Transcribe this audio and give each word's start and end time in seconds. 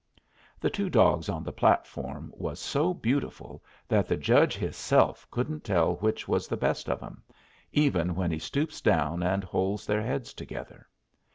The 0.59 0.71
two 0.71 0.89
dogs 0.89 1.29
on 1.29 1.43
the 1.43 1.51
platform 1.51 2.33
was 2.35 2.59
so 2.59 2.91
beautiful 2.91 3.63
that 3.87 4.07
the 4.07 4.17
judge 4.17 4.55
hisself 4.55 5.27
couldn't 5.29 5.63
tell 5.63 5.97
which 5.97 6.27
was 6.27 6.47
the 6.47 6.57
best 6.57 6.89
of 6.89 7.03
'em, 7.03 7.21
even 7.71 8.15
when 8.15 8.31
he 8.31 8.39
stoops 8.39 8.81
down 8.81 9.21
and 9.21 9.43
holds 9.43 9.85
their 9.85 10.01
heads 10.01 10.33
together. 10.33 10.87